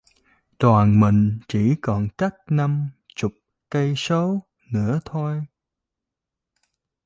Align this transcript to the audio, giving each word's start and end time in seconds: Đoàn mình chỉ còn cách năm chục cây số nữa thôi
Đoàn 0.59 0.99
mình 0.99 1.39
chỉ 1.47 1.75
còn 1.81 2.07
cách 2.17 2.35
năm 2.47 2.89
chục 3.15 3.31
cây 3.69 3.93
số 3.97 4.39
nữa 4.73 4.99
thôi 5.05 5.41